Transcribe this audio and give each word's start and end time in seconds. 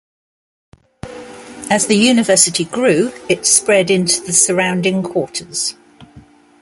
As 1.69 1.85
the 1.85 1.93
university 1.95 2.65
grew, 2.65 3.11
it 3.29 3.45
spread 3.45 3.91
into 3.91 4.21
the 4.23 4.33
surrounding 4.33 5.03
quarters. 5.03 5.75